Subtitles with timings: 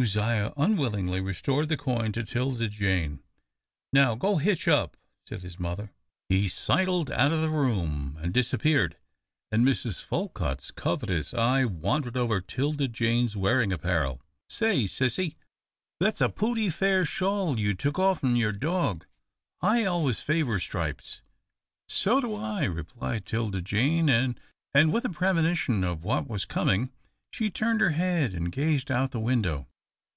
[0.00, 3.20] Uzziah unwillingly restored the coin to 'Tilda Jane.
[3.92, 4.96] "Now go hitch up,"
[5.28, 5.90] said his mother.
[6.28, 8.96] He sidled out of the room and disappeared,
[9.50, 10.00] and Mrs.
[10.04, 14.22] Folcutt's covetous eye wandered over 'Tilda Jane's wearing apparel.
[14.48, 15.34] "Say, sissy,
[15.98, 19.04] that's a pooty fair shawl you took off'n your dog.
[19.60, 21.22] I always favour stripes."
[21.88, 26.92] "So do I," replied 'Tilda Jane, and, with a premonition of what was coming,
[27.32, 29.66] she turned her head and gazed out the window.